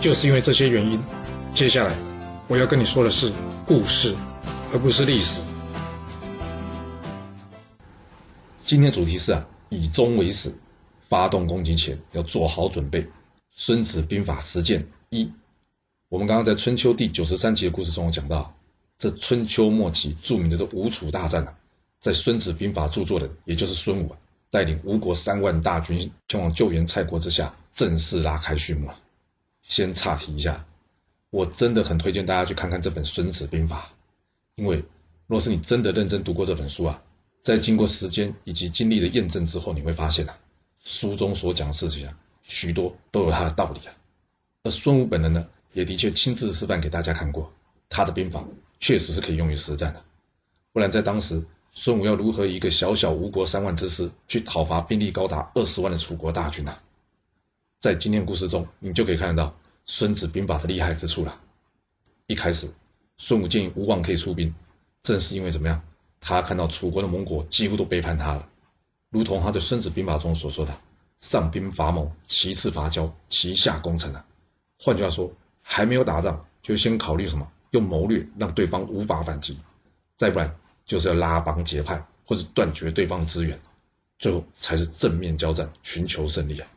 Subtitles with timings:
[0.00, 1.02] 就是因为这些原因，
[1.52, 1.92] 接下来
[2.46, 3.32] 我要跟你说的是
[3.66, 4.14] 故事，
[4.72, 5.42] 而不是历史。
[8.64, 10.54] 今天主题是啊，以终为始，
[11.08, 13.08] 发动攻击前要做好准备。
[13.50, 15.32] 孙子兵法实践一，
[16.08, 18.54] 我们刚刚在春秋第九十三集的故事中有讲到，
[18.98, 21.52] 这春秋末期著名的这吴楚大战啊，
[21.98, 24.18] 在孙子兵法著作的，也就是孙武啊，
[24.52, 28.96] 带领吴国三万大军前往救援蔡国之下，正式拉开序幕啊。
[29.68, 30.64] 先岔题一下，
[31.28, 33.82] 我真的很推荐大家去看看这本《孙子兵法》，
[34.54, 34.82] 因为
[35.26, 37.02] 若是你真的认真读过这本书啊，
[37.44, 40.38] 在经过时间以及经历的验证之后，你会发现啊，
[40.80, 43.92] 书中所讲的事情啊，许多都有它的道理啊。
[44.62, 47.52] 而孙武本人呢，也的确亲自示范给大家看过，
[47.90, 48.42] 他的兵法
[48.80, 50.02] 确实是可以用于实战的。
[50.72, 56.78] 不然在当时，孙武要如何一个小小吴国三万之师去讨伐兵力高达二十万的楚国大军呢？
[57.80, 59.50] 在今天故事中，你就可以看得到
[59.86, 61.40] 《孙子兵法》的厉害之处了。
[62.26, 62.68] 一开始，
[63.18, 64.52] 孙武建议吴王可以出兵，
[65.04, 65.80] 正是因为怎么样？
[66.18, 68.48] 他看到楚国的盟国几乎都背叛他了，
[69.10, 70.76] 如同他在《孙子兵法》中所说的
[71.22, 74.26] ：“上兵伐谋，其次伐交，其下攻城。”啊，
[74.80, 75.32] 换句话说，
[75.62, 77.48] 还没有打仗，就先考虑什么？
[77.70, 79.56] 用谋略让对方无法反击，
[80.16, 83.60] 再不然就是要拉帮结派，或者断绝对方的资源，
[84.18, 86.68] 最后才是正面交战，寻求胜利啊！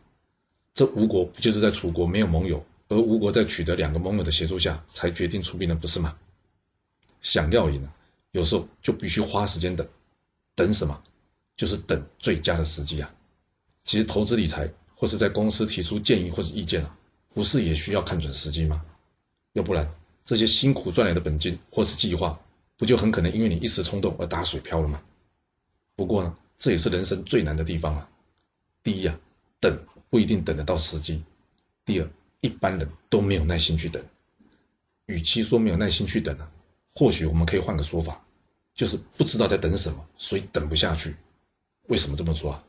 [0.73, 6.17] 这吴国不就是在楚国没有盟友，而吴国在取得两个盟友的协助下才决定出兵的，不是吗？
[7.21, 7.87] 想要赢，
[8.31, 9.87] 有时候就必须花时间等，
[10.55, 11.03] 等什么？
[11.57, 13.13] 就是等最佳的时机啊！
[13.83, 16.97] 其实投资理财或是在公司提出建议或是意见啊，
[17.33, 18.83] 不是也需要看准时机吗？
[19.53, 19.93] 要不然
[20.23, 22.39] 这些辛苦赚来的本金或是计划，
[22.77, 25.01] 不就很可能因为你一时冲动而打水漂了吗？
[25.95, 28.09] 不过呢，这也是人生最难的地方啊！
[28.81, 29.19] 第一啊，
[29.59, 29.77] 等。
[30.11, 31.23] 不一定等得到时机。
[31.85, 32.07] 第二，
[32.41, 34.03] 一般人都没有耐心去等。
[35.05, 36.51] 与其说没有耐心去等啊，
[36.93, 38.21] 或许我们可以换个说法，
[38.75, 41.15] 就是不知道在等什么，所以等不下去。
[41.87, 42.63] 为什么这么说啊？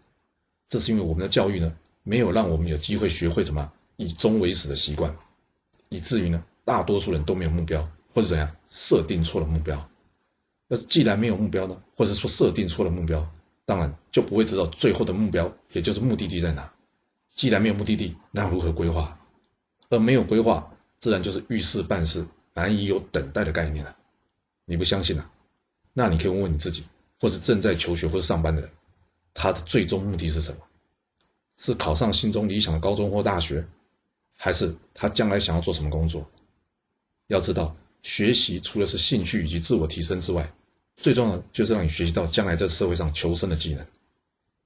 [0.68, 5.14] 这是因为我们的教育呢，没有让我们有机会学会什么以终为始的习惯，
[5.88, 9.90] 以至于呢，大多数人都没有目标，或者怎样设定错了目标。
[10.68, 13.28] 那既然没有目标呢，或者说设定错了目标，
[13.64, 16.72] 当然就不会知道最后的目标，也就是目的地在哪。
[17.34, 19.18] 既然没有目的地，那如何规划？
[19.88, 23.96] 而没有规划，自然就是遇事办事难以有等待的概念了。
[24.64, 25.30] 你不相信啊？
[25.92, 26.84] 那你可以问问你自己，
[27.20, 28.70] 或是正在求学或者上班的人，
[29.34, 30.60] 他的最终目的是什么？
[31.58, 33.66] 是考上心中理想的高中或大学，
[34.34, 36.26] 还是他将来想要做什么工作？
[37.26, 40.52] 要知道，学习除了是兴趣以及自我提升之外，
[40.96, 43.86] 最重要的就是让你学习到将来在社会上求生的技能。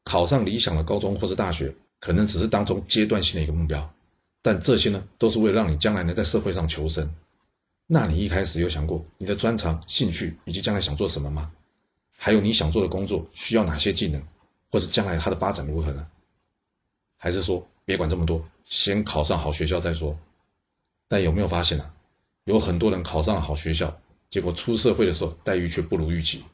[0.04, 1.74] 考上理想的高中或是大学。
[2.06, 3.92] 可能只是当中阶段性的一个目标，
[4.40, 7.12] 但这些呢，都是为了让你将来能在社会上求生。
[7.84, 11.50] 那你一开始有想过你的专长、兴趣以及将来想做什么吗？
[12.16, 14.22] 还有你想做的工作需要哪些技能，
[14.70, 16.06] 或是将来它的发展如何呢？
[17.16, 20.16] 还是说别管这么多，先考上好学校再说？
[21.08, 21.92] 但有没有发现啊？
[22.44, 24.00] 有很多人考上了好学校，
[24.30, 26.44] 结果出社会的时候待遇却不如预期，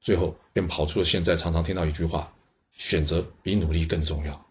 [0.00, 2.32] 最后便跑出了现在常常听到一句话：
[2.72, 4.45] 选择比努力更重要。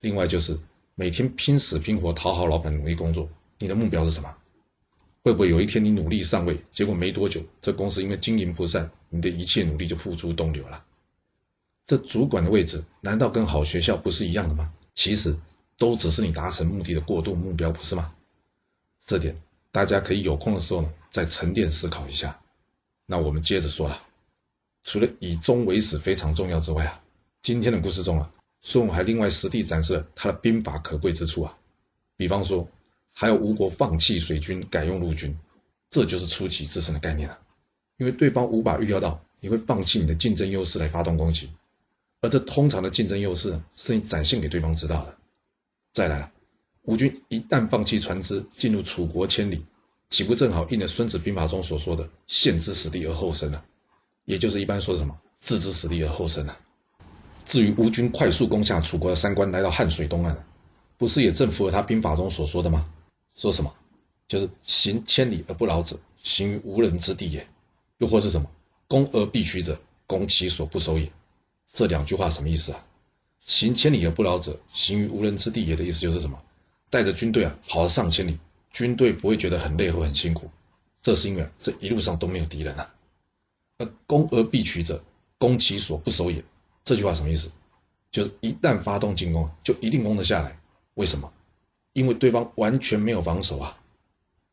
[0.00, 0.58] 另外就是
[0.94, 3.28] 每天拼死拼活讨好老板，努力工作。
[3.58, 4.34] 你的目标是什么？
[5.24, 10.84] 会不会有一天你努力上位，结果没多久，这公司因为经营不善，你的一切努力就付诸东流了？
[11.86, 14.72] 这主管的位置难道跟好学校不是一样的吗？
[14.94, 15.36] 其实
[15.76, 18.14] 都只是你达成目的的过渡目标，不是吗？
[19.04, 19.36] 这点
[19.72, 22.38] 大家可以有空的时候呢，再沉淀思考一下。
[23.06, 24.00] 那我们接着说了，
[24.84, 27.02] 除了以终为始非常重要之外啊，
[27.42, 28.32] 今天的故事中啊。
[28.60, 31.56] 孙武还另外实地展示了他的兵法可贵之处啊，
[32.16, 32.68] 比方说，
[33.12, 35.36] 还有吴国放弃水军改用陆军，
[35.90, 37.38] 这就是出奇制胜的概念啊。
[37.96, 41.50] 因为对方无法预料到你会放弃你的竞争优势来发动攻击，
[42.20, 45.16] 而这通常的竞争优势是你展现给对方知道的。
[45.92, 46.30] 再来了，
[46.82, 49.64] 吴军一旦放弃船只进入楚国千里，
[50.10, 53.62] 岂不正好应了《孙子兵法》中所说的“陷之死地而后生”呢？
[54.24, 56.56] 也就是一般说什么“置之死地而后生”呢？
[57.48, 60.36] 至于吴军快速攻下楚国的三关，来到汉水东岸，
[60.98, 62.84] 不是也正符合他兵法中所说的吗？
[63.36, 63.74] 说什么？
[64.28, 67.48] 就是行千里而不劳者，行于无人之地也。
[67.96, 68.50] 又或是什么？
[68.86, 71.10] 攻而必取者，攻其所不守也。
[71.72, 72.84] 这两句话什么意思啊？
[73.40, 76.38] 行千里而不劳者，行于无人之地也的意思就是什么？
[76.90, 78.38] 带着军队啊，跑了上千里，
[78.70, 80.50] 军队不会觉得很累或很辛苦，
[81.00, 82.92] 这是因为这一路上都没有敌人啊。
[83.78, 85.02] 而攻而必取者，
[85.38, 86.44] 攻其所不守也。
[86.88, 87.52] 这句话什么意思？
[88.10, 90.58] 就是一旦发动进攻，就一定攻得下来。
[90.94, 91.30] 为什么？
[91.92, 93.78] 因为对方完全没有防守啊！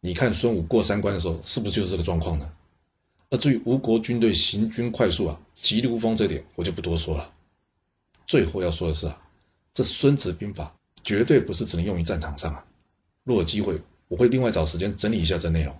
[0.01, 2.51] 你看孙武过三关的时候，是不是就是这个状况呢？
[3.29, 7.31] 而至于吴国军队行军快速啊，急如风这点，我就不多说了。
[8.27, 9.17] 最后要说的是啊，
[9.73, 12.65] 这《孙子兵法》绝对不是只能用于战场上啊。
[13.23, 15.73] 若有机会，我会另外找时间整理一下这内容。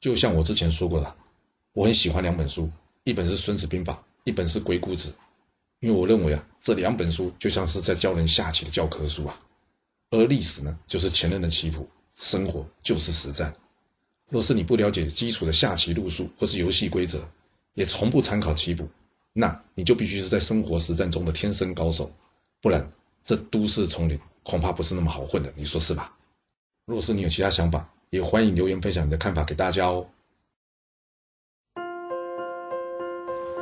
[0.00, 1.14] 就像我之前说过的，
[1.72, 2.70] 我很喜欢两本书，
[3.04, 5.10] 一本是《孙子兵法》，一本是《鬼谷子》，
[5.82, 9.36] 因为我认为啊，这两本书就像是在教人下棋的教科书啊。
[10.10, 13.52] 而历史呢，就是前人的棋谱，生活就是实战。
[14.28, 17.28] 若是你不了解基础的下棋路数或是游戏规则，
[17.74, 18.88] 也从不参考棋谱。
[19.32, 22.12] 那你就必须是在生活实战中的天生高手，
[22.60, 22.88] 不然
[23.24, 26.14] 这都市丛林恐怕不是那么好混的，你说是吧？
[26.86, 30.06] 若是你有其他想法，也欢迎留言分享你的看法给大家哦。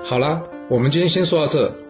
[0.04, 1.89] 好啦，我们今天先说到这。